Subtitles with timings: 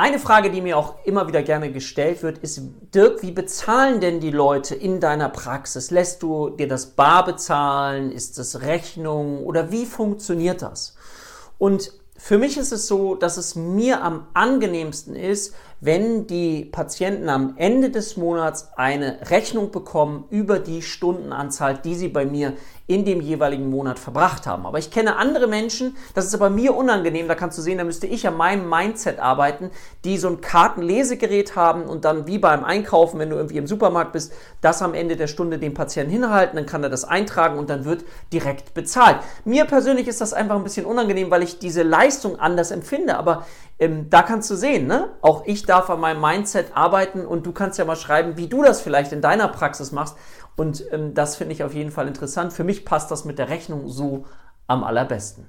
[0.00, 2.60] Eine Frage, die mir auch immer wieder gerne gestellt wird, ist,
[2.94, 5.90] Dirk, wie bezahlen denn die Leute in deiner Praxis?
[5.90, 8.12] Lässt du dir das bar bezahlen?
[8.12, 9.44] Ist das Rechnung?
[9.44, 10.94] Oder wie funktioniert das?
[11.58, 11.90] Und
[12.20, 17.54] für mich ist es so, dass es mir am angenehmsten ist, wenn die Patienten am
[17.56, 22.54] Ende des Monats eine Rechnung bekommen über die Stundenanzahl, die sie bei mir
[22.88, 24.64] in dem jeweiligen Monat verbracht haben.
[24.64, 27.84] Aber ich kenne andere Menschen, das ist aber mir unangenehm, da kannst du sehen, da
[27.84, 29.70] müsste ich an meinem Mindset arbeiten,
[30.04, 34.12] die so ein Kartenlesegerät haben und dann wie beim Einkaufen, wenn du irgendwie im Supermarkt
[34.12, 37.68] bist, das am Ende der Stunde dem Patienten hinhalten, dann kann er das eintragen und
[37.68, 39.18] dann wird direkt bezahlt.
[39.44, 42.07] Mir persönlich ist das einfach ein bisschen unangenehm, weil ich diese Leistung
[42.38, 43.46] anders empfinde, aber
[43.78, 45.10] ähm, da kannst du sehen, ne?
[45.20, 48.62] auch ich darf an meinem Mindset arbeiten und du kannst ja mal schreiben, wie du
[48.62, 50.16] das vielleicht in deiner Praxis machst.
[50.56, 52.52] Und ähm, das finde ich auf jeden Fall interessant.
[52.52, 54.24] Für mich passt das mit der Rechnung so
[54.66, 55.48] am allerbesten.